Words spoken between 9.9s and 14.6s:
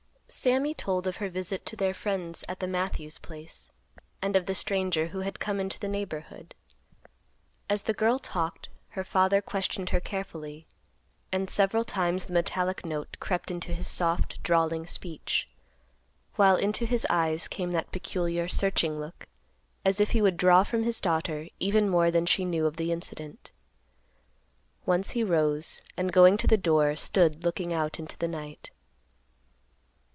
carefully, and several times the metallic note crept into his soft,